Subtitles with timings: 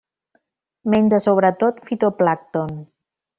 [0.93, 2.75] Menja sobretot fitoplàncton.